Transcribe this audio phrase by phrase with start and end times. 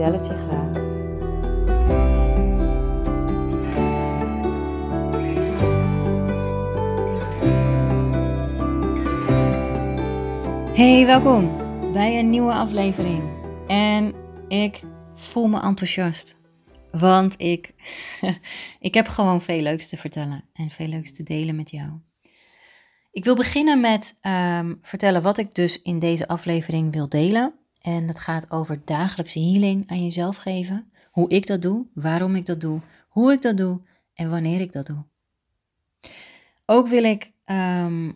[0.00, 0.88] vertel het je graag.
[10.76, 11.56] Hey, welkom
[11.92, 13.28] bij een nieuwe aflevering.
[13.66, 14.14] En
[14.48, 14.82] ik
[15.14, 16.36] voel me enthousiast.
[16.90, 17.74] Want ik,
[18.80, 21.90] ik heb gewoon veel leuks te vertellen en veel leuks te delen met jou.
[23.12, 27.59] Ik wil beginnen met ehm, vertellen wat ik dus in deze aflevering wil delen.
[27.80, 30.90] En dat gaat over dagelijkse healing aan jezelf geven.
[31.10, 33.80] Hoe ik dat doe, waarom ik dat doe, hoe ik dat doe
[34.14, 35.04] en wanneer ik dat doe.
[36.66, 38.12] Ook wil ik ehm,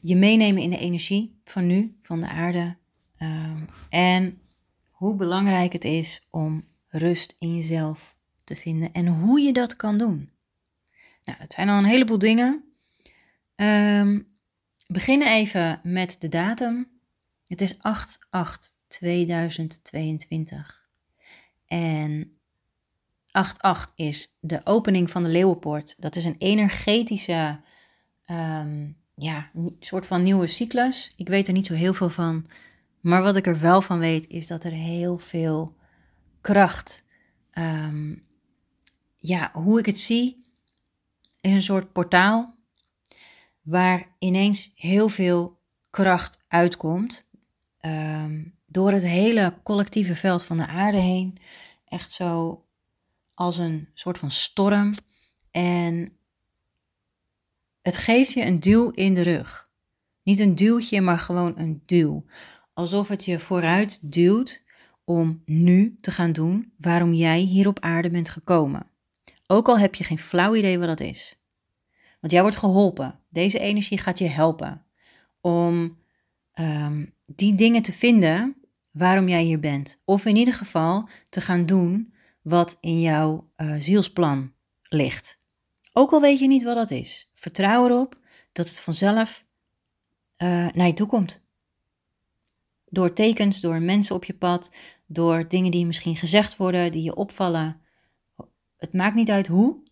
[0.00, 2.76] je meenemen in de energie van nu, van de aarde.
[3.16, 4.40] Ehm, en
[4.90, 9.98] hoe belangrijk het is om rust in jezelf te vinden en hoe je dat kan
[9.98, 10.30] doen.
[11.24, 12.64] Nou, het zijn al een heleboel dingen.
[13.56, 14.28] Um,
[14.86, 16.90] beginnen even met de datum.
[17.46, 17.78] Het is
[18.88, 18.98] 8-8-2022.
[21.66, 22.38] En
[23.28, 25.94] 8-8 is de opening van de Leeuwenpoort.
[25.98, 27.60] Dat is een energetische
[28.26, 29.50] um, ja,
[29.80, 31.12] soort van nieuwe cyclus.
[31.16, 32.46] Ik weet er niet zo heel veel van.
[33.00, 35.76] Maar wat ik er wel van weet, is dat er heel veel
[36.40, 37.04] kracht.
[37.52, 38.26] Um,
[39.16, 40.44] ja, hoe ik het zie,
[41.40, 42.56] is een soort portaal.
[43.62, 45.58] Waar ineens heel veel
[45.90, 47.28] kracht uitkomt.
[47.80, 51.38] Um, door het hele collectieve veld van de aarde heen.
[51.84, 52.64] Echt zo
[53.34, 54.94] als een soort van storm.
[55.50, 56.12] En
[57.82, 59.68] het geeft je een duw in de rug.
[60.22, 62.24] Niet een duwtje, maar gewoon een duw.
[62.74, 64.62] Alsof het je vooruit duwt
[65.04, 68.86] om nu te gaan doen waarom jij hier op aarde bent gekomen.
[69.46, 71.38] Ook al heb je geen flauw idee wat dat is.
[72.20, 73.18] Want jij wordt geholpen.
[73.28, 74.84] Deze energie gaat je helpen
[75.40, 75.98] om
[76.52, 78.56] ehm, die dingen te vinden
[78.98, 80.00] waarom jij hier bent.
[80.04, 85.40] Of in ieder geval te gaan doen wat in jouw uh, zielsplan ligt.
[85.92, 88.18] Ook al weet je niet wat dat is, vertrouw erop
[88.52, 89.44] dat het vanzelf
[90.42, 91.40] uh, naar je toe komt.
[92.84, 94.74] Door tekens, door mensen op je pad,
[95.06, 97.80] door dingen die misschien gezegd worden, die je opvallen.
[98.76, 99.82] Het maakt niet uit hoe,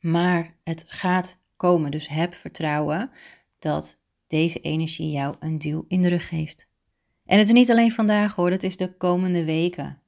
[0.00, 1.90] maar het gaat komen.
[1.90, 3.10] Dus heb vertrouwen
[3.58, 6.70] dat deze energie jou een duw in de rug geeft.
[7.32, 10.02] En het is niet alleen vandaag hoor, het is de komende weken.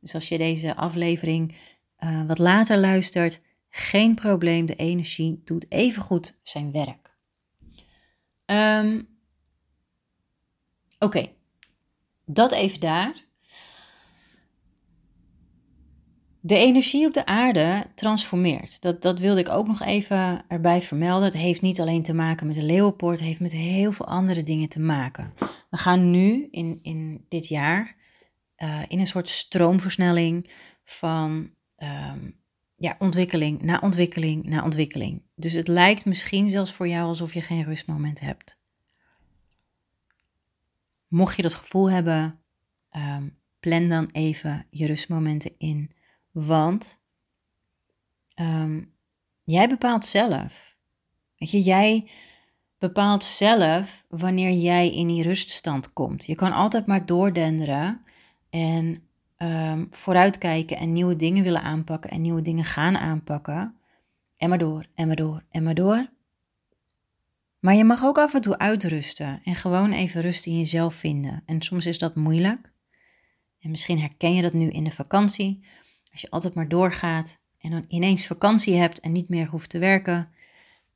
[0.00, 1.56] Dus als je deze aflevering
[1.98, 7.16] uh, wat later luistert, geen probleem, de energie doet evengoed zijn werk.
[8.46, 9.08] Um,
[10.98, 11.32] Oké,
[12.24, 13.24] dat even daar.
[16.44, 18.80] De energie op de aarde transformeert.
[18.80, 21.24] Dat, dat wilde ik ook nog even erbij vermelden.
[21.24, 24.42] Het heeft niet alleen te maken met de leeuwenpoort, het heeft met heel veel andere
[24.42, 25.32] dingen te maken.
[25.70, 27.96] We gaan nu in, in dit jaar
[28.58, 30.50] uh, in een soort stroomversnelling
[30.82, 32.36] van um,
[32.76, 35.22] ja, ontwikkeling na ontwikkeling na ontwikkeling.
[35.34, 38.58] Dus het lijkt misschien zelfs voor jou alsof je geen rustmoment hebt.
[41.08, 42.40] Mocht je dat gevoel hebben,
[42.96, 45.90] um, plan dan even je rustmomenten in.
[46.32, 47.00] Want
[48.40, 48.92] um,
[49.42, 50.76] jij bepaalt zelf.
[51.36, 52.10] Weet je, jij
[52.78, 56.24] bepaalt zelf wanneer jij in die ruststand komt.
[56.24, 58.02] Je kan altijd maar doordenderen
[58.50, 59.02] en
[59.38, 63.76] um, vooruitkijken en nieuwe dingen willen aanpakken en nieuwe dingen gaan aanpakken.
[64.36, 66.10] En maar door, en maar door, en maar door.
[67.58, 71.42] Maar je mag ook af en toe uitrusten en gewoon even rust in jezelf vinden.
[71.46, 72.72] En soms is dat moeilijk.
[73.60, 75.64] En misschien herken je dat nu in de vakantie.
[76.12, 79.78] Als je altijd maar doorgaat en dan ineens vakantie hebt en niet meer hoeft te
[79.78, 80.28] werken.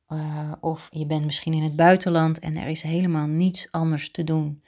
[0.09, 4.25] Uh, of je bent misschien in het buitenland en er is helemaal niets anders te
[4.25, 4.63] doen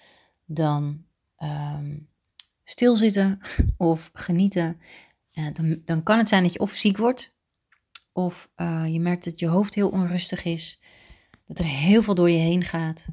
[0.44, 1.04] dan
[1.38, 2.08] um,
[2.64, 3.40] stilzitten
[3.76, 4.80] of genieten,
[5.32, 7.32] uh, dan, dan kan het zijn dat je of ziek wordt,
[8.12, 10.80] of uh, je merkt dat je hoofd heel onrustig is,
[11.44, 13.06] dat er heel veel door je heen gaat.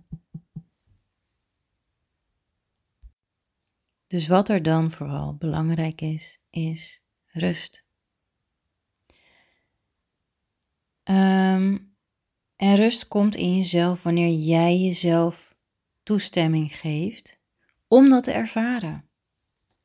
[4.07, 7.03] Dus wat er dan vooral belangrijk is, is
[7.35, 7.85] rust.
[11.03, 11.95] Um,
[12.55, 15.55] en rust komt in jezelf wanneer jij jezelf
[16.03, 17.39] toestemming geeft
[17.87, 19.09] om dat te ervaren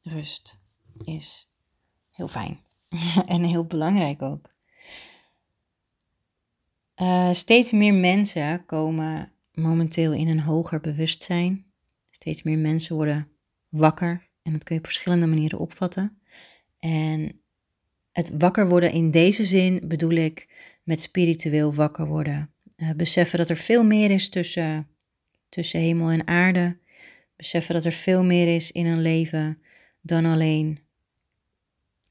[0.03, 0.61] rust
[1.05, 1.51] is.
[2.11, 2.61] heel fijn.
[3.27, 4.49] en heel belangrijk ook.
[6.97, 11.73] Uh, steeds meer mensen komen momenteel in een hoger bewustzijn.
[12.11, 13.29] Steeds meer mensen worden
[13.69, 14.29] wakker.
[14.43, 16.20] En dat kun je op verschillende manieren opvatten.
[16.81, 17.41] En
[18.13, 20.49] het wakker worden in deze zin bedoel ik
[20.83, 22.51] met spiritueel wakker worden.
[22.77, 24.89] Uh, beseffen dat er veel meer is tussen,
[25.49, 26.79] tussen hemel en aarde.
[27.37, 29.63] Beseffen dat er veel meer is in een leven
[30.01, 30.79] dan alleen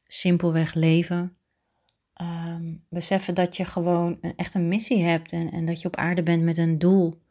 [0.07, 1.37] simpelweg leven.
[2.21, 5.95] Um, beseffen dat je gewoon een, echt een missie hebt en, en dat je op
[5.95, 7.21] aarde bent met een doel.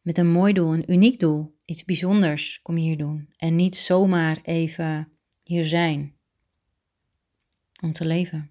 [0.00, 1.56] Met een mooi doel, een uniek doel.
[1.64, 3.28] Iets bijzonders kom je hier doen.
[3.36, 5.17] En niet zomaar even
[5.48, 6.14] hier zijn
[7.82, 8.50] om te leven.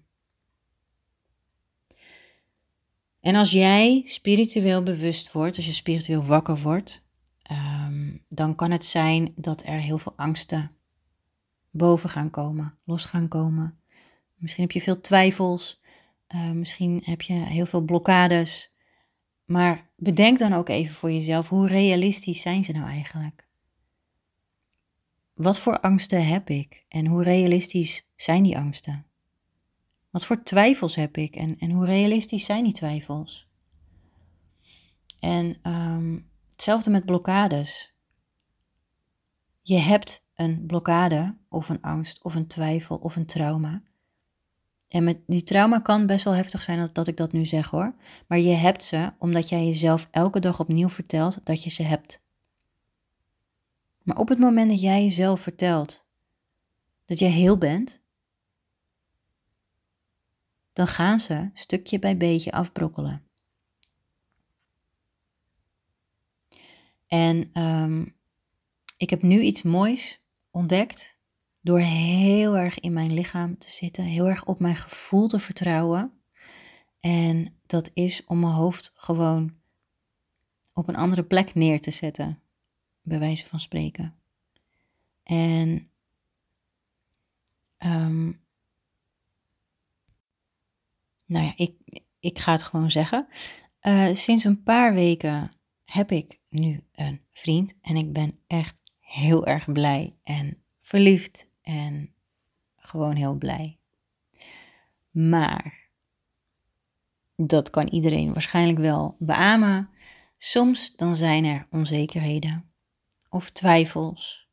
[3.20, 7.04] En als jij spiritueel bewust wordt, als je spiritueel wakker wordt,
[7.42, 10.70] ehm, dan kan het zijn dat er heel veel angsten
[11.70, 13.80] boven gaan komen, los gaan komen.
[14.36, 15.80] Misschien heb je veel twijfels,
[16.28, 18.72] uh, misschien heb je heel veel blokkades.
[19.44, 23.47] Maar bedenk dan ook even voor jezelf, hoe realistisch zijn ze nou eigenlijk?
[25.38, 29.06] Wat voor angsten heb ik en hoe realistisch zijn die angsten?
[30.10, 33.48] Wat voor twijfels heb ik en, en hoe realistisch zijn die twijfels?
[35.20, 37.94] En um, hetzelfde met blokkades.
[39.62, 43.82] Je hebt een blokkade of een angst of een twijfel of een trauma.
[44.88, 47.70] En met die trauma kan best wel heftig zijn dat, dat ik dat nu zeg
[47.70, 47.94] hoor.
[48.26, 52.26] Maar je hebt ze omdat jij jezelf elke dag opnieuw vertelt dat je ze hebt.
[54.08, 56.06] Maar op het moment dat jij jezelf vertelt
[57.04, 58.02] dat jij heel bent,
[60.72, 63.22] dan gaan ze stukje bij beetje afbrokkelen.
[67.06, 68.16] En um,
[68.96, 71.18] ik heb nu iets moois ontdekt
[71.60, 76.20] door heel erg in mijn lichaam te zitten, heel erg op mijn gevoel te vertrouwen.
[77.00, 79.56] En dat is om mijn hoofd gewoon
[80.72, 82.42] op een andere plek neer te zetten,
[83.08, 84.14] bij wijze van spreken.
[85.22, 85.90] En
[87.78, 88.40] um,
[91.24, 91.74] nou ja, ik,
[92.20, 93.28] ik ga het gewoon zeggen.
[93.82, 95.52] Uh, sinds een paar weken
[95.84, 102.14] heb ik nu een vriend en ik ben echt heel erg blij en verliefd en
[102.76, 103.78] gewoon heel blij.
[105.10, 105.90] Maar
[107.36, 109.90] dat kan iedereen waarschijnlijk wel beamen.
[110.38, 112.67] Soms dan zijn er onzekerheden
[113.28, 114.48] of twijfels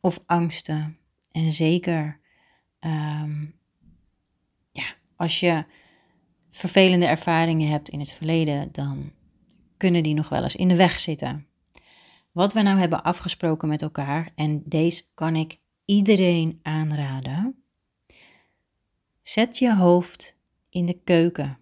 [0.00, 0.98] of angsten.
[1.32, 2.20] En zeker
[2.80, 3.54] um,
[4.70, 4.84] ja,
[5.16, 5.64] als je
[6.50, 9.12] vervelende ervaringen hebt in het verleden, dan
[9.76, 11.46] kunnen die nog wel eens in de weg zitten.
[12.32, 17.62] Wat we nou hebben afgesproken met elkaar, en deze kan ik iedereen aanraden.
[19.22, 20.36] Zet je hoofd
[20.70, 21.58] in de keuken.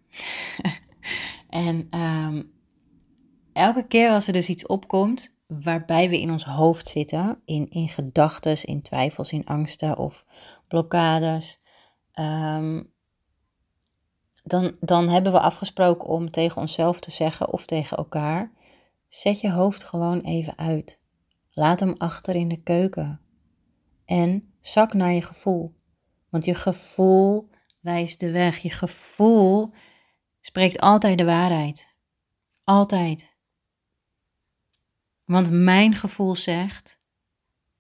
[1.49, 2.43] en ehm,
[3.53, 7.89] elke keer als er dus iets opkomt waarbij we in ons hoofd zitten, in, in
[7.89, 10.25] gedachten, in twijfels, in angsten of
[10.69, 11.61] blokkades,
[12.15, 12.93] um,
[14.43, 18.53] dan, dan hebben we afgesproken om tegen onszelf te zeggen of tegen elkaar:
[19.09, 21.01] zet je hoofd gewoon even uit.
[21.51, 23.21] Laat hem achter in de keuken.
[24.05, 25.75] En zak naar je gevoel.
[26.29, 28.59] Want je gevoel wijst de weg.
[28.59, 29.73] Je gevoel
[30.41, 31.97] spreekt altijd de waarheid.
[32.65, 33.30] Altijd.
[35.31, 36.97] Want mijn gevoel zegt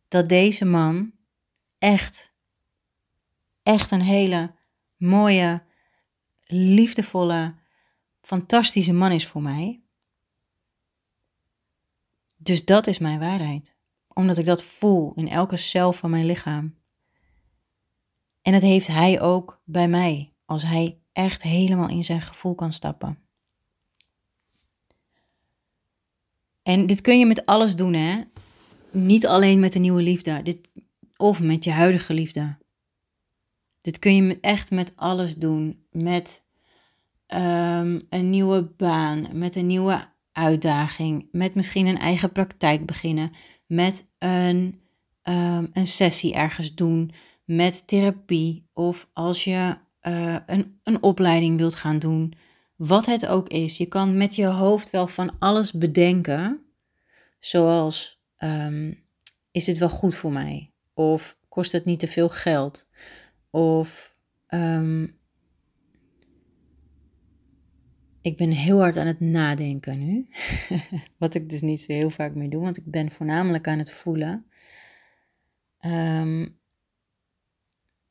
[0.09, 1.13] dat deze man
[1.79, 2.33] echt,
[3.63, 4.55] echt een hele
[4.97, 5.63] mooie,
[6.47, 7.55] liefdevolle,
[8.21, 9.83] fantastische man is voor mij.
[12.37, 13.75] Dus dat is mijn waarheid,
[14.13, 16.79] omdat ik dat voel in elke cel van mijn lichaam.
[18.43, 22.73] En dat heeft hij ook bij mij, als hij echt helemaal in zijn gevoel kan
[22.73, 23.30] stappen.
[26.63, 28.21] En dit kun je met alles doen, hè?
[28.91, 30.69] Niet alleen met een nieuwe liefde, dit,
[31.17, 32.57] of met je huidige liefde.
[33.81, 35.85] Dit kun je echt met alles doen.
[35.91, 36.43] Met
[37.35, 43.33] um, een nieuwe baan, met een nieuwe uitdaging, met misschien een eigen praktijk beginnen,
[43.67, 44.81] met een,
[45.23, 47.11] um, een sessie ergens doen,
[47.45, 52.33] met therapie of als je uh, een, een opleiding wilt gaan doen.
[52.81, 56.65] Wat het ook is, je kan met je hoofd wel van alles bedenken,
[57.39, 59.05] zoals um,
[59.51, 60.73] is dit wel goed voor mij?
[60.95, 62.91] Of kost het niet te veel geld?
[63.51, 64.17] Of
[64.49, 65.19] um,
[68.23, 70.27] ik ben heel hard aan het nadenken nu.
[71.19, 73.93] Wat ik dus niet zo heel vaak meer doe, want ik ben voornamelijk aan het
[73.93, 74.47] voelen.
[75.81, 76.59] Um,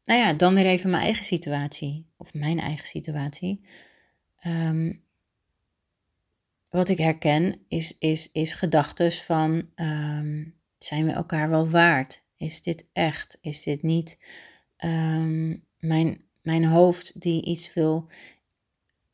[0.04, 3.62] nou ja, dan weer even mijn eigen situatie, of mijn eigen situatie.
[4.40, 4.94] Ehm,
[6.70, 10.46] wat ik herken is, is, is gedachten van, ehm,
[10.78, 12.24] zijn we elkaar wel waard?
[12.38, 13.38] Is dit echt?
[13.42, 14.18] Is dit niet
[14.76, 18.08] ehm, mijn, mijn hoofd die iets wil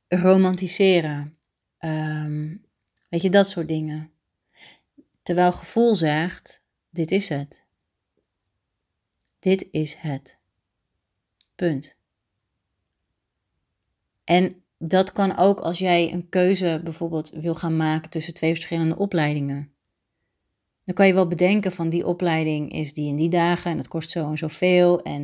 [0.07, 1.33] romantiseren?
[3.09, 4.11] weet je, dat soort dingen.
[5.23, 7.65] Terwijl gevoel zegt, dit is het.
[9.39, 10.37] Dit is het.
[11.55, 11.97] Punt.
[14.23, 18.97] En dat kan ook als jij een keuze bijvoorbeeld wil gaan maken tussen twee verschillende
[18.97, 19.73] opleidingen.
[20.83, 23.87] Dan kan je wel bedenken van die opleiding is die en die dagen en dat
[23.87, 25.21] kost zo en zoveel en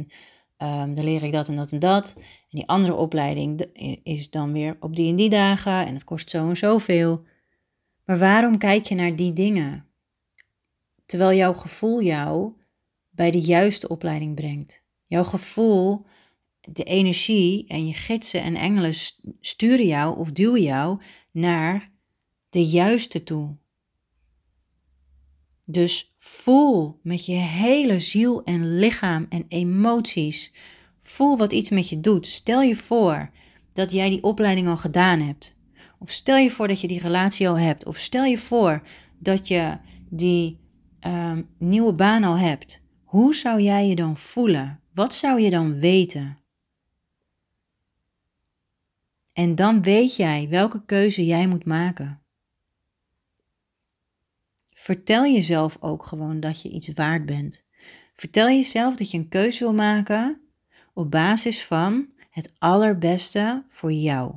[0.57, 2.13] um, dan leer ik dat en dat en dat.
[2.17, 3.61] En die andere opleiding
[4.03, 7.23] is dan weer op die en die dagen en het kost zo en zoveel.
[8.05, 9.85] Maar waarom kijk je naar die dingen?
[11.05, 12.51] Terwijl jouw gevoel jou
[13.09, 14.83] bij de juiste opleiding brengt.
[15.05, 16.05] Jouw gevoel,
[16.61, 18.93] de energie en je gidsen en engelen
[19.39, 21.01] sturen jou of duwen jou
[21.31, 21.89] naar
[22.49, 23.57] de juiste toe.
[25.65, 30.51] Dus voel met je hele ziel en lichaam en emoties.
[30.99, 32.27] Voel wat iets met je doet.
[32.27, 33.31] Stel je voor
[33.73, 35.59] dat jij die opleiding al gedaan hebt.
[35.99, 37.85] Of stel je voor dat je die relatie al hebt.
[37.85, 38.81] Of stel je voor
[39.19, 39.77] dat je
[40.09, 40.59] die
[41.07, 42.81] um, nieuwe baan al hebt.
[43.03, 44.79] Hoe zou jij je dan voelen?
[44.93, 46.40] Wat zou je dan weten?
[49.33, 52.21] En dan weet jij welke keuze jij moet maken.
[54.71, 57.63] Vertel jezelf ook gewoon dat je iets waard bent.
[58.13, 60.41] Vertel jezelf dat je een keuze wil maken
[60.93, 64.35] op basis van het allerbeste voor jou.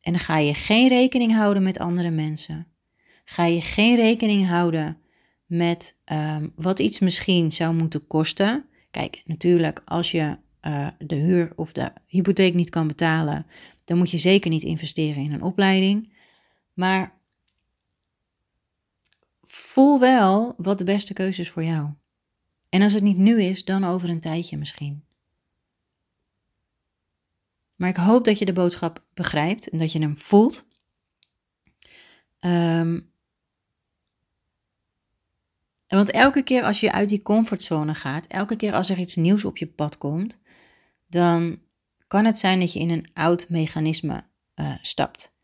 [0.00, 2.66] En dan ga je geen rekening houden met andere mensen.
[3.24, 5.00] Ga je geen rekening houden
[5.46, 8.66] met um, wat iets misschien zou moeten kosten.
[8.90, 13.46] Kijk, natuurlijk, als je uh, de huur of de hypotheek niet kan betalen,
[13.84, 16.12] dan moet je zeker niet investeren in een opleiding.
[16.72, 17.14] Maar
[19.42, 21.88] voel wel wat de beste keuze is voor jou.
[22.68, 25.04] En als het niet nu is, dan over een tijdje misschien.
[27.76, 30.66] Maar ik hoop dat je de boodschap begrijpt en dat je hem voelt.
[32.40, 33.10] Um,
[35.88, 39.44] want elke keer als je uit die comfortzone gaat, elke keer als er iets nieuws
[39.44, 40.38] op je pad komt,
[41.16, 41.58] dan
[42.06, 44.24] kan het zijn dat je in een oud mechanisme
[44.56, 45.34] uh, stapt.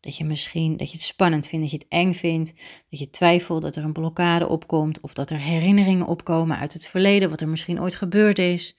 [0.00, 2.52] Dat je misschien dat je het spannend vindt, dat je het eng vindt,
[2.90, 6.86] dat je twijfelt dat er een blokkade opkomt of dat er herinneringen opkomen uit het
[6.86, 8.78] verleden, wat er misschien ooit gebeurd is.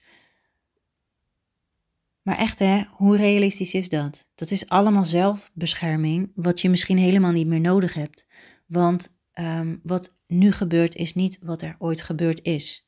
[2.22, 4.28] Maar echt hè, hoe realistisch is dat?
[4.34, 8.26] Dat is allemaal zelfbescherming, wat je misschien helemaal niet meer nodig hebt.
[8.66, 12.87] Want um, wat nu gebeurt is niet wat er ooit gebeurd is.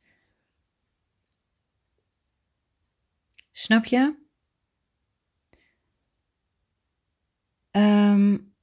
[3.60, 4.14] Snap je?
[7.70, 8.54] Um,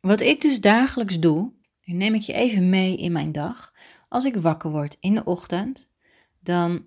[0.00, 1.52] wat ik dus dagelijks doe,
[1.84, 3.72] neem ik je even mee in mijn dag.
[4.08, 5.92] Als ik wakker word in de ochtend,
[6.40, 6.86] dan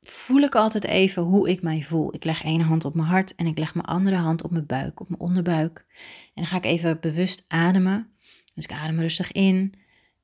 [0.00, 2.14] voel ik altijd even hoe ik mij voel.
[2.14, 4.66] Ik leg één hand op mijn hart en ik leg mijn andere hand op mijn
[4.66, 5.86] buik, op mijn onderbuik.
[6.26, 8.16] En dan ga ik even bewust ademen.
[8.54, 9.74] Dus ik adem rustig in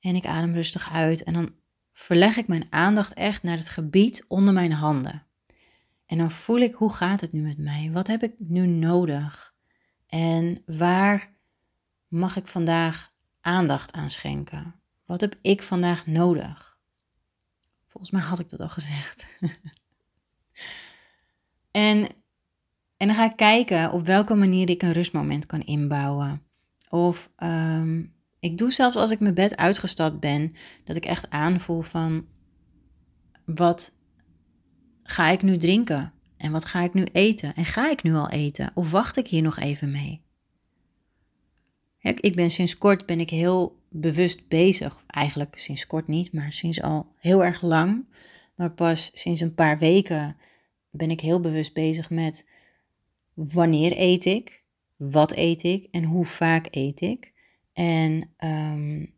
[0.00, 1.22] en ik adem rustig uit.
[1.22, 1.54] En dan
[1.92, 5.27] verleg ik mijn aandacht echt naar het gebied onder mijn handen.
[6.08, 7.90] En dan voel ik hoe gaat het nu met mij?
[7.92, 9.54] Wat heb ik nu nodig?
[10.06, 11.36] En waar
[12.06, 14.74] mag ik vandaag aandacht aan schenken?
[15.04, 16.78] Wat heb ik vandaag nodig?
[17.86, 19.26] Volgens mij had ik dat al gezegd.
[21.70, 22.06] en,
[22.96, 26.42] en dan ga ik kijken op welke manier ik een rustmoment kan inbouwen.
[26.88, 30.52] Of um, ik doe zelfs als ik mijn bed uitgestapt ben,
[30.84, 32.26] dat ik echt aanvoel van
[33.44, 33.97] wat
[35.10, 36.12] ga ik nu drinken?
[36.36, 37.54] En wat ga ik nu eten?
[37.54, 38.70] En ga ik nu al eten?
[38.74, 40.22] Of wacht ik hier nog even mee?
[42.00, 45.04] Ik ben sinds kort ben ik heel bewust bezig.
[45.06, 48.04] Eigenlijk sinds kort niet, maar sinds al heel erg lang.
[48.54, 50.36] Maar pas sinds een paar weken
[50.90, 52.48] ben ik heel bewust bezig met
[53.34, 54.62] wanneer eet ik,
[54.96, 57.32] wat eet ik en hoe vaak eet ik.
[57.72, 59.17] En um,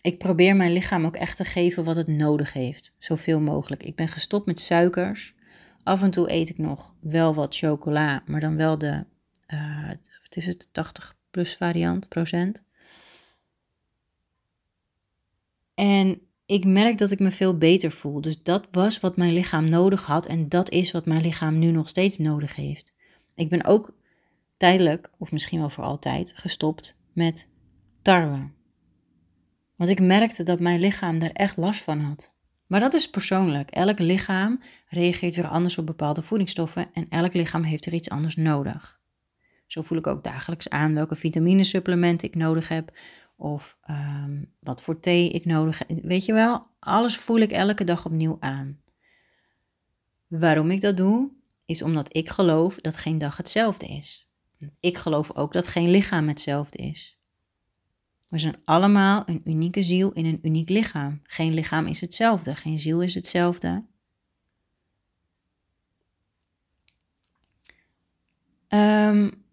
[0.00, 3.82] ik probeer mijn lichaam ook echt te geven wat het nodig heeft, zoveel mogelijk.
[3.82, 5.34] Ik ben gestopt met suikers.
[5.82, 9.04] Af en toe eet ik nog wel wat chocola, maar dan wel de,
[10.22, 12.64] wat is het, 80 plus variant procent.
[15.74, 18.20] En ik merk dat ik me veel beter voel.
[18.20, 21.70] Dus dat was wat mijn lichaam nodig had en dat is wat mijn lichaam nu
[21.70, 22.94] nog steeds nodig heeft.
[23.34, 23.94] Ik ben ook
[24.56, 27.48] tijdelijk, of misschien wel voor altijd, gestopt met
[28.02, 28.50] tarwe.
[29.80, 32.32] Want ik merkte dat mijn lichaam daar echt last van had.
[32.66, 33.70] Maar dat is persoonlijk.
[33.70, 38.36] Elk lichaam reageert weer anders op bepaalde voedingsstoffen en elk lichaam heeft er iets anders
[38.36, 39.00] nodig.
[39.66, 42.98] Zo voel ik ook dagelijks aan welke vitaminesupplementen ik nodig heb
[43.36, 45.88] of ehm, wat voor thee ik nodig heb.
[46.02, 48.80] Weet je wel, alles voel ik elke dag opnieuw aan.
[50.26, 51.30] Waarom ik dat doe,
[51.66, 54.28] is omdat ik geloof dat geen dag hetzelfde is.
[54.80, 57.19] Ik geloof ook dat geen lichaam hetzelfde is.
[58.30, 61.20] We zijn allemaal een unieke ziel in een uniek lichaam.
[61.22, 63.84] Geen lichaam is hetzelfde, geen ziel is hetzelfde.
[68.68, 69.44] Um,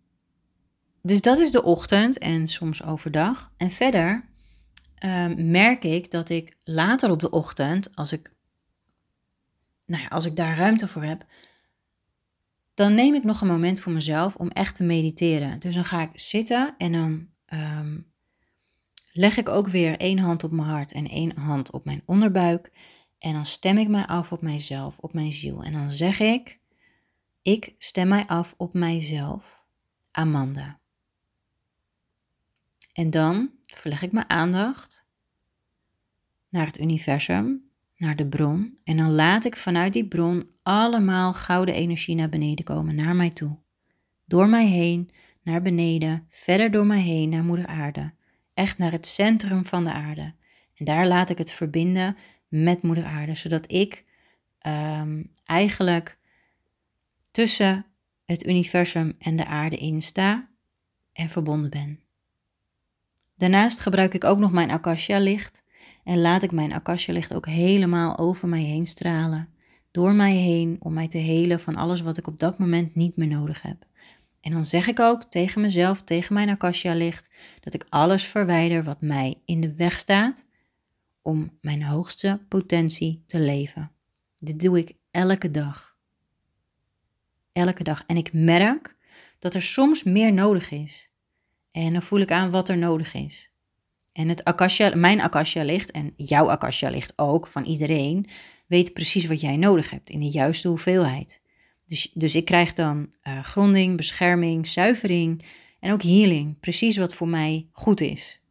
[1.01, 3.51] dus dat is de ochtend en soms overdag.
[3.57, 4.29] En verder
[5.03, 8.34] um, merk ik dat ik later op de ochtend, als ik,
[9.86, 11.25] nou ja, als ik daar ruimte voor heb,
[12.74, 15.60] dan neem ik nog een moment voor mezelf om echt te mediteren.
[15.60, 18.15] Dus dan ga ik zitten en dan um,
[19.17, 22.71] leg ik ook weer één hand op mijn hart en één hand op mijn onderbuik.
[23.19, 25.63] En dan stem ik mij af op mijzelf, op mijn ziel.
[25.63, 26.59] En dan zeg ik,
[27.41, 29.63] ik stem mij af op mijzelf,
[30.12, 30.79] Amanda.
[32.93, 35.05] En dan verleg ik mijn aandacht
[36.50, 38.77] naar het universum, naar de bron.
[38.83, 43.29] En dan laat ik vanuit die bron allemaal gouden energie naar beneden komen, naar mij
[43.29, 43.57] toe.
[44.25, 45.09] Door mij heen,
[45.41, 48.13] naar beneden, verder door mij heen, naar Moeder Aarde.
[48.57, 50.33] Echt naar het centrum van de aarde.
[50.75, 54.03] En daar laat ik het verbinden met Moeder Aarde, zodat ik
[54.67, 56.17] um, eigenlijk
[57.31, 57.85] tussen
[58.25, 60.49] het universum en de aarde insta
[61.13, 61.99] en verbonden ben.
[63.35, 65.63] Daarnaast gebruik ik ook nog mijn Akasha-licht
[66.03, 69.49] en laat ik mijn Akasha-licht ook helemaal over mij heen stralen,
[69.91, 73.17] door mij heen, om mij te helen van alles wat ik op dat moment niet
[73.17, 73.85] meer nodig heb.
[74.48, 79.01] En dan zeg ik ook tegen mezelf, tegen mijn Akasha-licht, dat ik alles verwijder wat
[79.01, 80.46] mij in de weg staat
[81.22, 83.92] om mijn hoogste potentie te leven.
[84.40, 85.96] Dit doe ik elke dag.
[87.51, 88.03] Elke dag.
[88.05, 88.96] En ik merk
[89.40, 91.12] dat er soms meer nodig is.
[91.72, 93.51] En dan voel ik aan wat er nodig is.
[94.12, 98.29] En het akasha, mijn akasha ligt en jouw akasha ligt ook van iedereen,
[98.68, 101.42] weet precies wat jij nodig hebt in de juiste hoeveelheid.
[101.87, 105.43] Dus, dus ik krijg dan uh, gronding, bescherming, zuivering
[105.79, 106.59] en ook healing.
[106.59, 108.41] Precies wat voor mij goed is.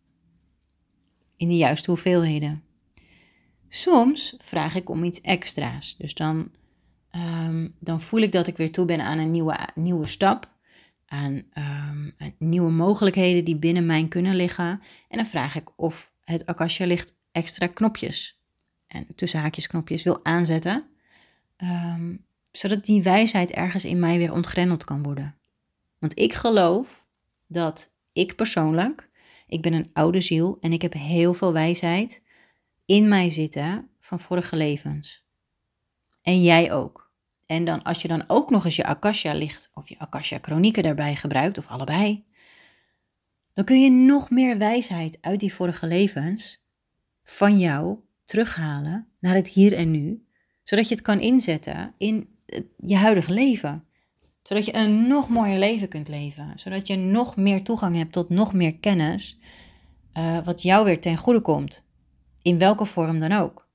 [1.37, 2.63] In de juiste hoeveelheden.
[3.69, 5.97] Soms vraag ik om iets extra's.
[5.99, 6.51] Dus dan,
[7.17, 10.55] um, dan voel ik dat ik weer toe ben aan een nieuwe, nieuwe stap
[11.07, 14.83] aan um, nieuwe mogelijkheden die binnen mij kunnen liggen.
[15.09, 18.41] En dan vraag ik of het Akasha licht extra knopjes,
[18.87, 20.85] en tussen haakjes knopjes, wil aanzetten.
[21.63, 22.26] Um,
[22.57, 25.37] zodat die wijsheid ergens in mij weer ontgrendeld kan worden.
[25.99, 27.07] Want ik geloof
[27.47, 29.11] dat ik persoonlijk,
[29.47, 32.23] ik ben een oude ziel en ik heb heel veel wijsheid
[32.85, 35.25] in mij zitten van vorige levens.
[36.23, 37.11] En jij ook.
[37.47, 40.83] En dan als je dan ook nog eens je Akasha licht of je Akasha chronieken
[40.83, 42.25] daarbij gebruikt, of allebei,
[43.53, 46.65] dan kun je nog meer wijsheid uit die vorige levens
[47.23, 50.27] van jou terughalen naar het hier en nu,
[50.63, 52.36] zodat je het kan inzetten in
[52.77, 53.85] je huidige leven.
[54.43, 58.29] Zodat je een nog mooier leven kunt leven, zodat je nog meer toegang hebt tot
[58.29, 59.39] nog meer kennis,
[60.19, 61.85] uh, wat jou weer ten goede komt,
[62.43, 63.69] in welke vorm dan ook.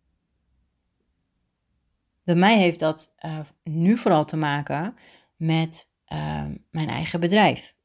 [2.24, 4.96] Bij mij heeft dat uh, nu vooral te maken
[5.36, 7.76] met uh, mijn eigen bedrijf.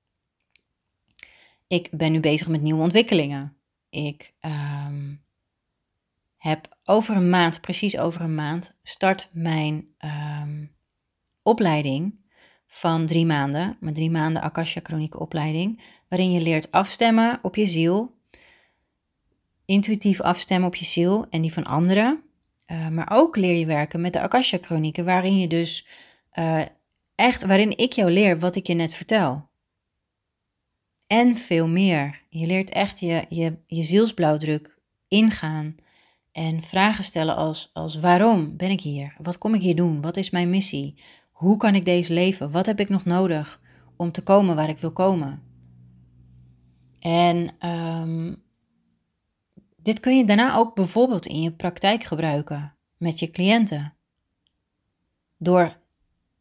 [1.66, 3.56] Ik ben nu bezig met nieuwe ontwikkelingen.
[3.90, 5.24] Ik um,
[6.36, 10.75] heb over een maand, precies over een maand, start mijn um,
[11.46, 12.14] opleiding
[12.66, 13.76] van drie maanden.
[13.80, 15.82] Mijn drie maanden Akasha Chronieke opleiding.
[16.08, 18.14] Waarin je leert afstemmen op je ziel.
[19.64, 22.20] Intuïtief afstemmen op je ziel en die van anderen.
[22.66, 25.86] Uh, maar ook leer je werken met de Akasha-chronieken, waarin je dus
[26.38, 26.62] uh,
[27.14, 29.48] echt, waarin ik jou leer wat ik je net vertel.
[31.06, 32.22] En veel meer.
[32.28, 34.78] Je leert echt je, je, je zielsblauwdruk
[35.08, 35.76] ingaan
[36.32, 39.14] en vragen stellen als, als waarom ben ik hier?
[39.18, 40.00] Wat kom ik hier doen?
[40.00, 40.94] Wat is mijn missie?
[41.36, 42.50] Hoe kan ik deze leven?
[42.50, 43.60] Wat heb ik nog nodig
[43.96, 45.42] om te komen waar ik wil komen?
[47.00, 48.42] En um,
[49.76, 53.94] dit kun je daarna ook bijvoorbeeld in je praktijk gebruiken met je cliënten.
[55.38, 55.76] Door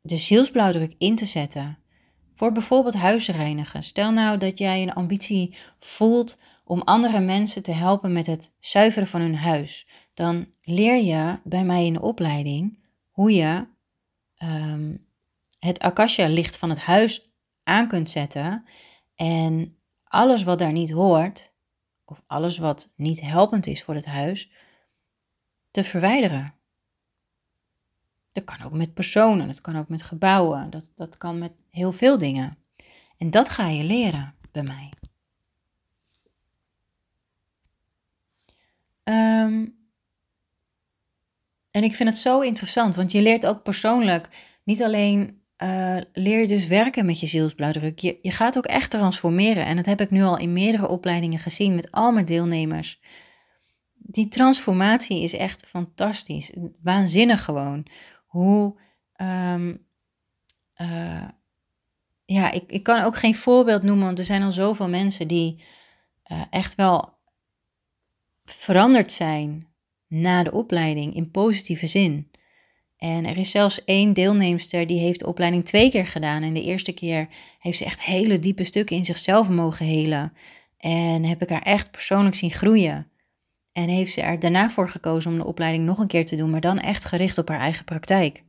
[0.02, 1.78] de zielsblauwdruk in te zetten
[2.34, 3.84] voor bijvoorbeeld huisreinigen.
[3.84, 9.08] Stel nou dat jij een ambitie voelt om andere mensen te helpen met het zuiveren
[9.08, 9.88] van hun huis.
[10.14, 12.80] Dan leer je bij mij in de opleiding
[13.12, 13.74] hoe je
[14.44, 15.08] um,
[15.60, 17.30] het akasha-licht van het huis
[17.64, 18.66] aan kunt zetten
[19.16, 21.54] en alles wat daar niet hoort
[22.06, 24.52] of alles wat niet helpend is voor het huis
[25.72, 26.54] te verwijderen.
[28.32, 31.92] Dat kan ook met personen, dat kan ook met gebouwen, dat, dat kan met heel
[31.92, 32.58] veel dingen.
[33.18, 34.92] En dat ga je leren bij mij.
[39.04, 39.68] Ehm,
[41.76, 44.30] en ik vind het zo interessant, want je leert ook persoonlijk
[44.64, 48.00] niet alleen uh, leer je dus werken met je zielsblauwdruk.
[48.00, 49.66] Je, je gaat ook echt transformeren.
[49.66, 53.02] En dat heb ik nu al in meerdere opleidingen gezien met al mijn deelnemers.
[53.94, 56.54] Die transformatie is echt fantastisch.
[56.82, 57.88] Waanzinnig gewoon.
[58.26, 58.80] Hoe.
[59.22, 59.88] Um,
[62.26, 65.64] ja, ik, ik kan ook geen voorbeeld noemen, want er zijn al zoveel mensen die
[66.32, 67.18] uh, echt wel
[68.44, 69.75] veranderd zijn
[70.08, 72.32] na de opleiding in positieve zin.
[72.98, 76.44] En er is zelfs één deelnemster die heeft de opleiding twee keer gedaan.
[76.44, 77.28] En de eerste keer
[77.60, 80.34] heeft ze echt hele diepe stukken in zichzelf mogen helen.
[80.78, 83.08] En heb ik haar echt persoonlijk zien groeien.
[83.72, 86.50] En heeft ze er daarna voor gekozen om de opleiding nog een keer te doen,
[86.50, 88.44] maar dan echt gericht op haar eigen praktijk.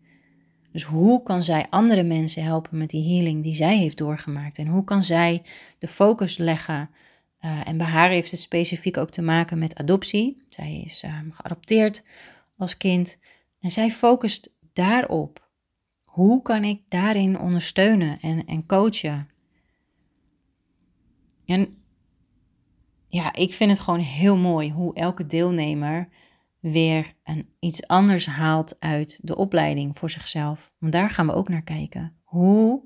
[0.72, 4.58] Dus hoe kan zij andere mensen helpen met die healing die zij heeft doorgemaakt?
[4.58, 5.42] En hoe kan zij
[5.78, 6.90] de focus leggen?
[7.44, 10.44] Uh, en bij haar heeft het specifiek ook te maken met adoptie.
[10.46, 12.04] Zij is uh, geadopteerd
[12.56, 13.18] als kind.
[13.60, 15.48] En zij focust daarop.
[16.04, 19.28] Hoe kan ik daarin ondersteunen en, en coachen?
[21.44, 21.76] En
[23.08, 26.08] ja, ik vind het gewoon heel mooi hoe elke deelnemer
[26.60, 30.72] weer een, iets anders haalt uit de opleiding voor zichzelf.
[30.78, 32.16] Want daar gaan we ook naar kijken.
[32.22, 32.82] Hoe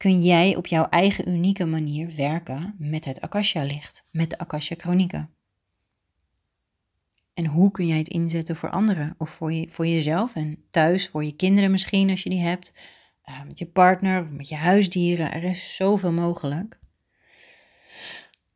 [0.00, 5.30] kun jij op jouw eigen unieke manier werken met het Akasha-licht, met de Akasha-chronieken?
[7.34, 11.08] En hoe kun jij het inzetten voor anderen of voor, je, voor jezelf en thuis,
[11.08, 12.72] voor je kinderen misschien als je die hebt,
[13.28, 15.32] uh, met je partner, met je huisdieren.
[15.32, 16.78] Er is zoveel mogelijk.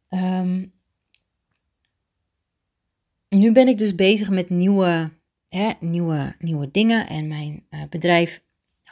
[0.09, 0.72] Um,
[3.28, 5.11] nu ben ik dus bezig met nieuwe,
[5.48, 8.42] hè, nieuwe, nieuwe dingen en mijn uh, bedrijf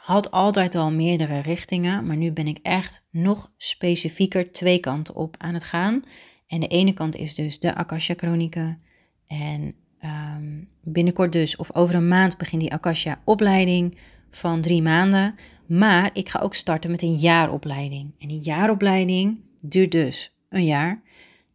[0.03, 5.35] had altijd al meerdere richtingen, maar nu ben ik echt nog specifieker twee kanten op
[5.37, 6.03] aan het gaan.
[6.47, 8.81] En de ene kant is dus de Akasha Chronieken
[9.27, 13.97] en um, binnenkort dus, of over een maand, begint die Akasha opleiding
[14.29, 15.35] van drie maanden.
[15.67, 18.13] Maar ik ga ook starten met een jaaropleiding.
[18.19, 21.01] En die jaaropleiding duurt dus een jaar.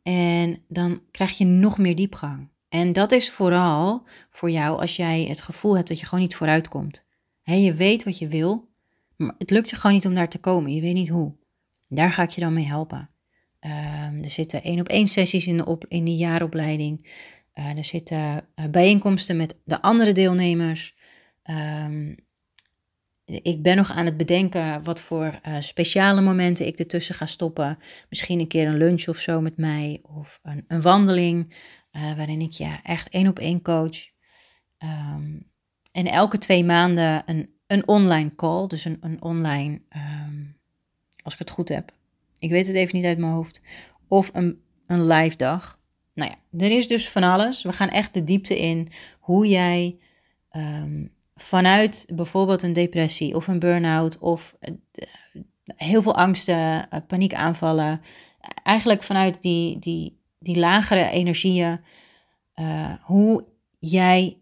[0.02, 2.48] En dan krijg je nog meer diepgang.
[2.68, 6.36] En dat is vooral voor jou als jij het gevoel hebt dat je gewoon niet
[6.36, 7.06] vooruit komt.
[7.56, 8.68] Je weet wat je wil,
[9.16, 10.74] maar het lukt je gewoon niet om daar te komen.
[10.74, 11.34] Je weet niet hoe.
[11.88, 13.10] Daar ga ik je dan mee helpen.
[13.60, 17.10] Um, er zitten één op één sessies in de, op, in die jaaropleiding.
[17.54, 20.94] Uh, er zitten uh, bijeenkomsten met de andere deelnemers.
[21.44, 22.16] Um,
[23.24, 27.78] ik ben nog aan het bedenken wat voor uh, speciale momenten ik ertussen ga stoppen.
[28.08, 30.00] Misschien een keer een lunch of zo met mij.
[30.02, 31.54] Of een, een wandeling
[31.92, 34.08] waarin ik je echt één op één coach.
[34.78, 35.50] Um,
[35.92, 38.66] en elke twee maanden een, een online call.
[38.66, 40.56] Dus een, een online, um,
[41.22, 41.92] als ik het goed heb.
[42.38, 43.62] Ik weet het even niet uit mijn hoofd.
[44.08, 45.80] Of een, een live dag.
[46.14, 47.62] Nou ja, er is dus van alles.
[47.62, 49.98] We gaan echt de diepte in hoe jij
[50.52, 54.74] um, vanuit bijvoorbeeld een depressie of een burn-out of uh,
[55.76, 58.00] heel veel angsten, uh, paniekaanvallen,
[58.62, 61.80] eigenlijk vanuit die, die, die lagere energieën,
[63.02, 63.44] hoe
[63.78, 64.38] jij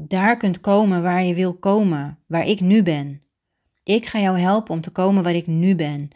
[0.00, 3.22] daar kunt komen waar je wil komen, waar ik nu ben.
[3.82, 6.10] Ik ga jou helpen om te komen waar ik nu ben.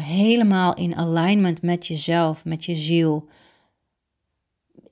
[0.00, 3.28] helemaal in alignment met jezelf, met je ziel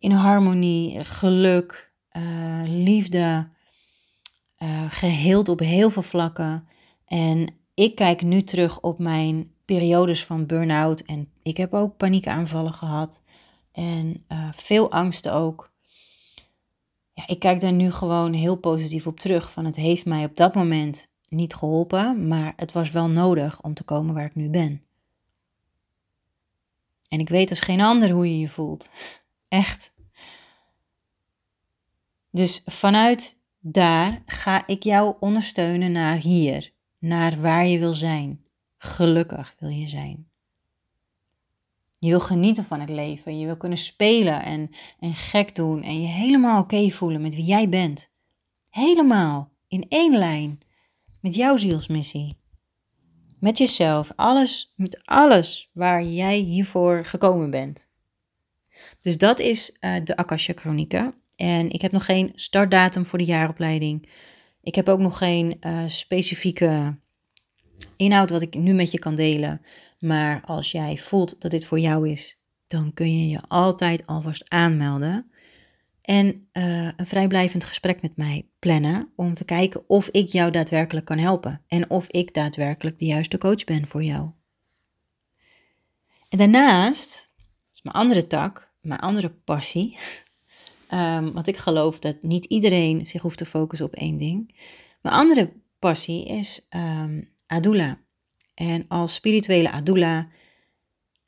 [0.05, 3.49] in harmonie, geluk, uh, liefde,
[4.59, 6.69] uh, geheeld op heel veel vlakken.
[7.07, 12.73] En ik kijk nu terug op mijn periodes van burn-out en ik heb ook paniekaanvallen
[12.73, 13.23] gehad
[13.73, 15.73] en veel angsten ook.
[17.15, 19.53] Ja, ik kijk daar nu gewoon heel positief op terug.
[19.53, 23.75] Van het heeft mij op dat moment niet geholpen, maar het was wel nodig om
[23.75, 24.83] te komen waar ik nu ben.
[27.09, 28.91] En ik weet als geen ander hoe je je voelt.
[29.49, 29.93] Echt.
[32.31, 38.45] Dus vanuit daar ga ik jou ondersteunen naar hier, naar waar je wil zijn.
[38.77, 40.29] Gelukkig wil je zijn.
[42.05, 43.39] Je wil genieten van het leven.
[43.39, 45.83] Je wil kunnen spelen en, en gek doen.
[45.83, 48.11] En je helemaal oké voelen met wie jij bent.
[48.71, 50.59] Helemaal in één lijn
[51.21, 52.37] met jouw zielsmissie.
[53.41, 54.13] Met jezelf.
[54.17, 57.89] Alles, met alles waar jij hiervoor gekomen bent.
[59.01, 61.15] Dus dat is uh, de Akasha Chronieken.
[61.37, 64.09] En ik heb nog geen startdatum voor de jaaropleiding.
[64.63, 66.99] Ik heb ook nog geen uh, specifieke
[67.97, 69.61] inhoud wat ik nu met je kan delen.
[70.05, 74.51] Maar als jij voelt dat dit voor jou is, dan kun je je altijd alvast
[74.51, 75.31] aanmelden
[76.03, 81.07] en uh, een vrijblijvend gesprek met mij plannen om te kijken of ik jou daadwerkelijk
[81.07, 84.31] kan helpen en of ik daadwerkelijk de juiste coach ben voor jou.
[86.29, 89.99] En daarnaast, dat is mijn andere tak, mijn andere passie,
[90.93, 94.55] um, want ik geloof dat niet iedereen zich hoeft te focussen op één ding.
[95.01, 98.04] Mijn andere passie is um, Adula.
[98.55, 100.29] En als spirituele Adula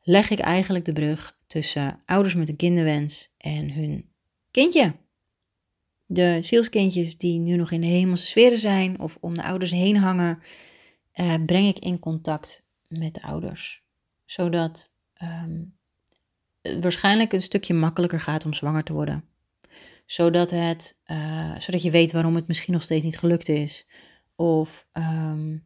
[0.02, 4.08] leg ik eigenlijk de brug tussen ouders met een kinderwens en hun
[4.50, 4.94] kindje.
[6.06, 9.96] De zielskindjes die nu nog in de hemelse sferen zijn of om de ouders heen
[9.96, 10.38] hangen,
[11.14, 13.82] uh, breng ik in contact met de ouders.
[14.24, 15.76] Zodat um,
[16.62, 19.24] het waarschijnlijk een stukje makkelijker gaat om zwanger te worden.
[20.06, 23.86] Zodat, het, uh, zodat je weet waarom het misschien nog steeds niet gelukt is.
[24.34, 25.64] Of um,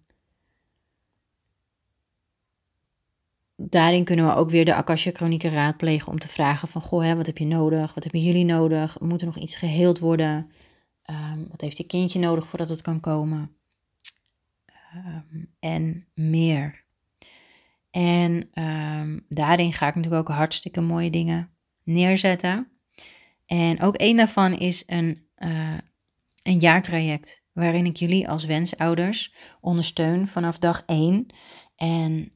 [3.69, 7.17] daarin kunnen we ook weer de Akasha Chronieken raadplegen om te vragen van, goh, hè,
[7.17, 7.95] wat heb je nodig?
[7.95, 9.01] Wat hebben jullie nodig?
[9.01, 10.51] Moet er nog iets geheeld worden?
[11.11, 13.57] Um, wat heeft je kindje nodig voordat het kan komen?
[14.97, 16.85] Um, en meer.
[17.91, 21.51] En um, daarin ga ik natuurlijk ook hartstikke mooie dingen
[21.83, 22.69] neerzetten.
[23.47, 25.79] En ook een daarvan is een, uh,
[26.43, 31.27] een jaartraject waarin ik jullie als wensouders ondersteun vanaf dag 1.
[31.77, 32.33] En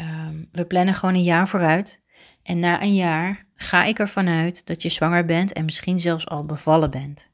[0.00, 2.02] um, we plannen gewoon een jaar vooruit.
[2.42, 6.28] En na een jaar ga ik ervan uit dat je zwanger bent en misschien zelfs
[6.28, 7.30] al bevallen bent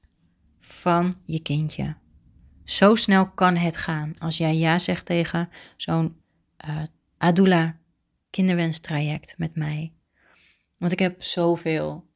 [0.59, 1.97] van je kindje.
[2.65, 6.17] Zo snel kan het gaan als jij ja zegt tegen zo'n
[6.69, 6.83] uh,
[7.19, 7.79] Adula
[8.31, 9.93] kinderwenstraject met mij.
[10.77, 12.09] Want ik heb zoveel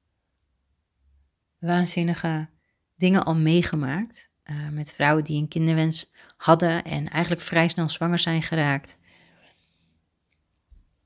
[1.58, 2.48] waanzinnige
[2.96, 4.32] dingen al meegemaakt.
[4.44, 8.98] Uh, met vrouwen die een kinderwens hadden en eigenlijk vrij snel zwanger zijn geraakt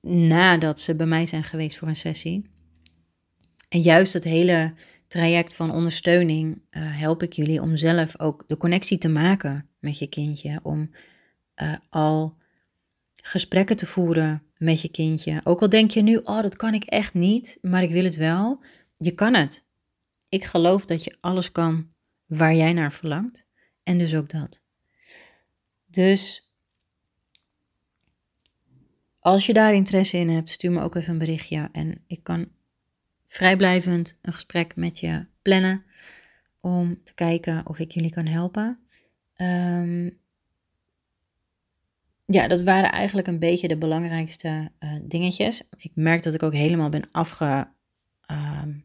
[0.01, 2.51] nadat ze bij mij zijn geweest voor een sessie.
[3.69, 4.75] En juist het hele
[5.07, 9.99] traject van ondersteuning uh, help ik jullie om zelf ook de connectie te maken met
[9.99, 10.61] je kindje.
[10.63, 10.91] Om
[11.57, 12.37] uh, al
[13.23, 15.41] gesprekken te voeren met je kindje.
[15.45, 18.17] Ook al denk je nu, oh dat kan ik echt niet, maar ik wil het
[18.17, 18.63] wel.
[18.97, 19.65] Je kan het.
[20.29, 21.89] Ik geloof dat je alles kan
[22.27, 23.47] waar jij naar verlangt.
[23.83, 24.63] En dus ook dat.
[25.87, 26.48] Dus
[29.29, 31.69] als je daar interesse in hebt, stuur me ook even een berichtje.
[31.73, 32.49] En ik kan
[33.27, 35.85] vrijblijvend een gesprek met je plannen
[36.61, 38.79] om te kijken of ik jullie kan helpen.
[39.37, 40.19] Um,
[42.25, 45.69] ja, dat waren eigenlijk een beetje de belangrijkste uh, dingetjes.
[45.77, 47.69] Ik merk dat ik ook helemaal ben afge.
[48.31, 48.85] Um,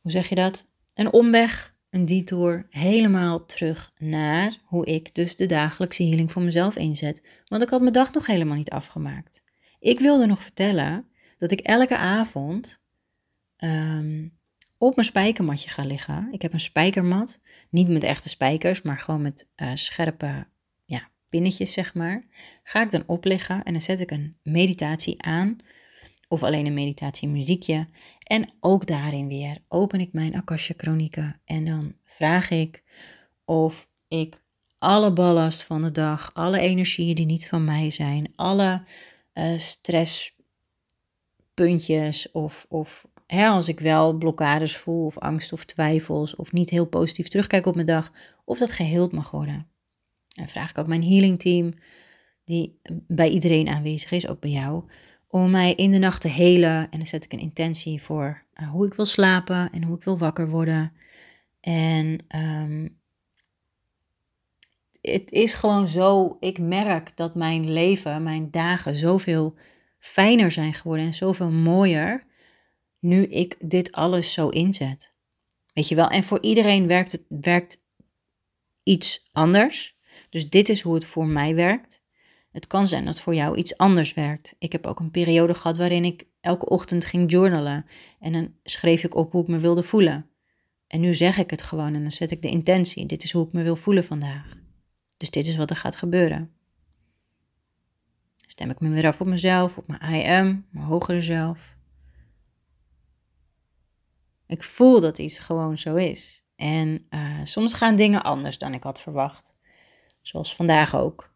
[0.00, 0.68] hoe zeg je dat?
[0.94, 6.76] Een omweg een detour helemaal terug naar hoe ik dus de dagelijkse healing voor mezelf
[6.76, 7.22] inzet.
[7.46, 9.42] Want ik had mijn dag nog helemaal niet afgemaakt.
[9.78, 11.06] Ik wilde nog vertellen
[11.38, 12.80] dat ik elke avond
[13.58, 14.38] um,
[14.78, 16.28] op mijn spijkermatje ga liggen.
[16.30, 20.46] Ik heb een spijkermat, niet met echte spijkers, maar gewoon met uh, scherpe
[20.84, 22.24] ja, pinnetjes, zeg maar.
[22.62, 25.56] Ga ik dan opliggen en dan zet ik een meditatie aan
[26.32, 27.86] of alleen een meditatiemuziekje.
[28.22, 32.82] En ook daarin weer open ik mijn Akasha Chronieken en dan vraag ik
[33.44, 34.42] of ik
[34.78, 38.82] alle ballast van de dag, alle energieën die niet van mij zijn, alle
[39.34, 46.52] uh, stresspuntjes of, of hè, als ik wel blokkades voel of angst of twijfels of
[46.52, 48.12] niet heel positief terugkijk op mijn dag,
[48.44, 49.66] of dat geheeld mag worden.
[50.34, 51.72] En vraag ik ook mijn healing team,
[52.44, 54.84] die bij iedereen aanwezig is, ook bij jou,
[55.32, 56.90] om mij in de nacht te helen.
[56.90, 60.04] En dan zet ik een intentie voor uh, hoe ik wil slapen en hoe ik
[60.04, 60.92] wil wakker worden.
[61.60, 63.00] En um,
[65.00, 69.54] het is gewoon zo, ik merk dat mijn leven, mijn dagen zoveel
[69.98, 72.24] fijner zijn geworden en zoveel mooier
[72.98, 75.12] nu ik dit alles zo inzet.
[75.72, 77.82] Weet je wel, en voor iedereen werkt het werkt
[78.82, 79.96] iets anders.
[80.30, 82.01] Dus dit is hoe het voor mij werkt.
[82.52, 84.54] Het kan zijn dat voor jou iets anders werkt.
[84.58, 87.86] Ik heb ook een periode gehad waarin ik elke ochtend ging journalen.
[88.20, 90.30] En dan schreef ik op hoe ik me wilde voelen.
[90.86, 93.06] En nu zeg ik het gewoon en dan zet ik de intentie.
[93.06, 94.60] Dit is hoe ik me wil voelen vandaag.
[95.16, 96.52] Dus dit is wat er gaat gebeuren.
[98.36, 101.76] Stem ik me weer af op mezelf, op mijn I am, mijn hogere zelf.
[104.46, 106.44] Ik voel dat iets gewoon zo is.
[106.56, 109.54] En uh, soms gaan dingen anders dan ik had verwacht.
[110.20, 111.31] Zoals vandaag ook.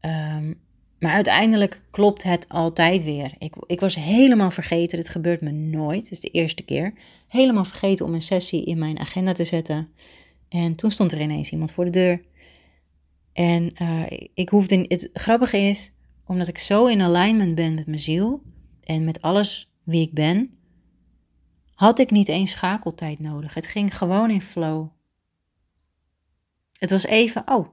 [0.00, 0.60] Um,
[0.98, 3.34] maar uiteindelijk klopt het altijd weer.
[3.38, 6.92] Ik, ik was helemaal vergeten, dit gebeurt me nooit, het is de eerste keer.
[7.28, 9.88] Helemaal vergeten om een sessie in mijn agenda te zetten.
[10.48, 12.22] En toen stond er ineens iemand voor de deur.
[13.32, 14.02] En uh,
[14.34, 15.92] ik hoefde, het grappige is,
[16.26, 18.42] omdat ik zo in alignment ben met mijn ziel
[18.84, 20.50] en met alles wie ik ben,
[21.74, 23.54] had ik niet eens schakeltijd nodig.
[23.54, 24.88] Het ging gewoon in flow.
[26.78, 27.66] Het was even, oh,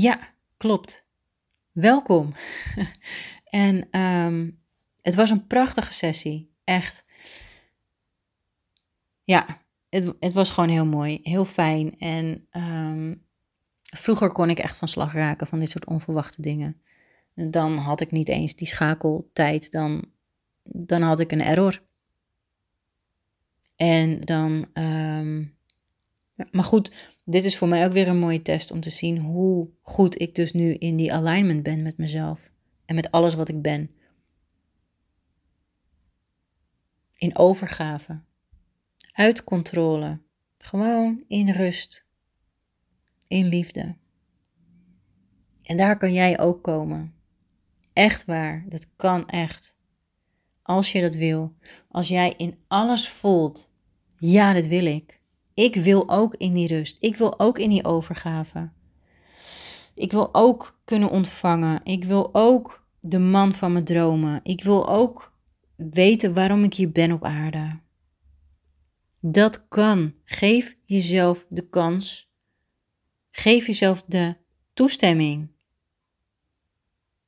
[0.00, 0.18] ja,
[0.56, 1.06] klopt.
[1.72, 2.34] Welkom.
[3.44, 4.50] en ehm,
[5.02, 7.04] het was een prachtige sessie, echt.
[9.24, 11.98] Ja, het, het was gewoon heel mooi, heel fijn.
[11.98, 13.14] En ehm,
[13.82, 16.80] vroeger kon ik echt van slag raken van dit soort onverwachte dingen.
[17.34, 20.04] En dan had ik niet eens die schakeltijd, dan,
[20.62, 21.82] dan had ik een error.
[23.76, 25.44] En dan, ehm,
[26.50, 26.92] maar goed,
[27.30, 30.34] dit is voor mij ook weer een mooie test om te zien hoe goed ik
[30.34, 32.50] dus nu in die alignment ben met mezelf
[32.84, 33.90] en met alles wat ik ben.
[37.16, 38.20] In overgave,
[39.12, 40.20] uit controle,
[40.58, 42.06] gewoon in rust,
[43.26, 43.96] in liefde.
[45.62, 47.14] En daar kan jij ook komen.
[47.92, 49.76] Echt waar, dat kan echt.
[50.62, 51.54] Als je dat wil,
[51.88, 53.76] als jij in alles voelt,
[54.18, 55.17] ja, dat wil ik
[55.58, 56.96] ik wil ook in die rust.
[57.00, 58.70] Ik wil ook in die overgave.
[59.94, 61.80] Ik wil ook kunnen ontvangen.
[61.84, 64.40] Ik wil ook de man van mijn dromen.
[64.42, 65.32] Ik wil ook
[65.76, 67.80] weten waarom ik hier ben op aarde.
[69.20, 70.14] Dat kan.
[70.24, 72.32] Geef jezelf de kans.
[73.30, 74.36] Geef jezelf de
[74.74, 75.48] toestemming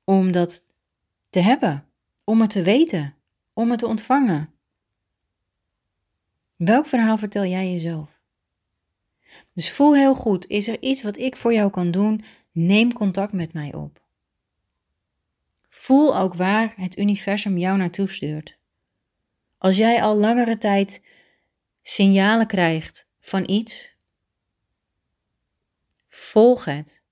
[0.04, 0.64] om dat
[1.30, 1.86] te hebben,
[2.24, 3.14] om het te weten,
[3.52, 4.52] om het te ontvangen.
[6.56, 8.19] Welk verhaal vertel jij jezelf?
[9.52, 12.24] Dus voel heel goed, is er iets wat ik voor jou kan doen?
[12.52, 14.00] Neem contact met mij op.
[15.68, 18.58] Voel ook waar het universum jou naartoe stuurt.
[19.58, 21.02] Als jij al langere tijd
[21.82, 23.94] signalen krijgt van iets,
[26.08, 27.02] volg het.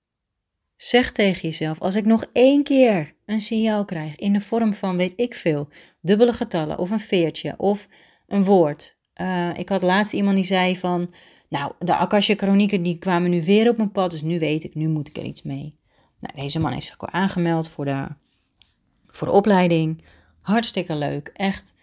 [0.75, 4.97] Zeg tegen jezelf: als ik nog één keer een signaal krijg in de vorm van,
[4.97, 5.67] weet ik veel,
[6.01, 7.87] dubbele getallen of een veertje of
[8.27, 8.97] een woord.
[9.21, 11.13] Uh, ik had laatst iemand die zei van,
[11.49, 14.75] nou, de Akasha Chronieken die kwamen nu weer op mijn pad, dus nu weet ik,
[14.75, 15.77] nu moet ik er iets mee.
[16.19, 18.07] Nou, deze man heeft zich ook aangemeld voor de,
[19.07, 20.03] voor de opleiding.
[20.41, 21.73] Hartstikke leuk, echt.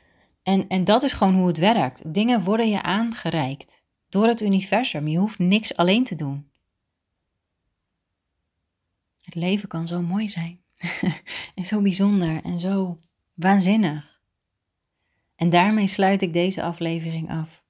[0.42, 2.14] En, en dat is gewoon hoe het werkt.
[2.14, 5.08] Dingen worden je aangereikt door het universum.
[5.08, 6.50] Je hoeft niks alleen te doen.
[9.22, 10.60] Het leven kan zo mooi zijn.
[11.54, 12.98] en zo bijzonder en zo
[13.34, 14.20] waanzinnig.
[15.36, 17.64] En daarmee sluit ik deze aflevering af.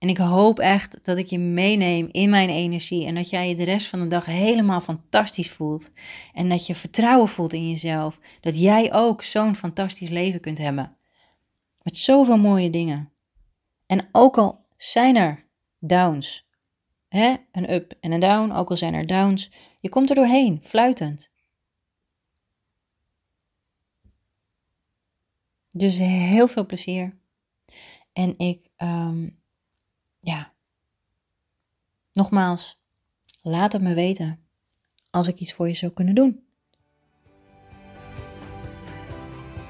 [0.00, 3.54] En ik hoop echt dat ik je meeneem in mijn energie en dat jij je
[3.54, 5.90] de rest van de dag helemaal fantastisch voelt.
[6.32, 8.18] En dat je vertrouwen voelt in jezelf.
[8.40, 10.96] Dat jij ook zo'n fantastisch leven kunt hebben.
[11.82, 13.12] Met zoveel mooie dingen.
[13.86, 15.46] En ook al zijn er
[15.78, 16.48] downs,
[17.08, 17.34] hè?
[17.52, 21.30] een up en een down, ook al zijn er downs, je komt er doorheen, fluitend.
[25.70, 27.18] Dus heel veel plezier.
[28.12, 29.39] En ik um,
[30.20, 30.52] ja,
[32.12, 32.80] nogmaals,
[33.42, 34.44] laat het me weten
[35.10, 36.44] als ik iets voor je zou kunnen doen.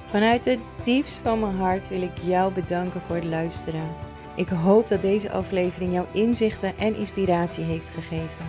[0.04, 3.94] Vanuit het diepst van mijn hart wil ik jou bedanken voor het luisteren.
[4.36, 8.46] Ik hoop dat deze aflevering jouw inzichten en inspiratie heeft gegeven.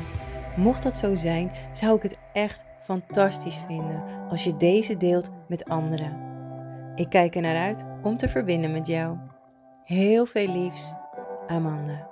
[0.58, 5.66] Mocht dat zo zijn, zou ik het echt fantastisch vinden als je deze deelt met
[5.66, 6.30] anderen.
[6.96, 9.18] Ik kijk er naar uit om te verbinden met jou.
[9.84, 10.94] Heel veel liefs
[11.52, 12.11] Amanda.